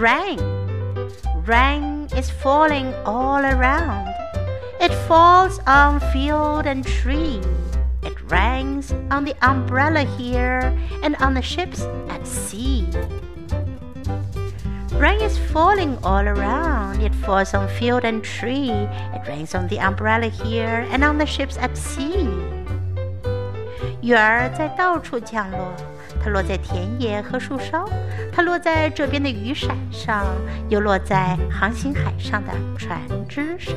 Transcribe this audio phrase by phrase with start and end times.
[0.00, 0.40] Rain.
[1.44, 4.08] Rain is falling all around.
[4.80, 7.38] It falls on field and tree.
[8.02, 10.72] It rains on the umbrella here
[11.02, 12.88] and on the ships at sea.
[14.96, 17.02] Rain is falling all around.
[17.02, 18.70] It falls on field and tree.
[18.70, 22.24] It rains on the umbrella here and on the ships at sea.
[24.02, 25.58] 雨儿在到处降落，
[26.22, 27.86] 它落在田野和树梢，
[28.32, 30.26] 它落在这边的雨伞上，
[30.70, 33.74] 又落在航行海上的船只上。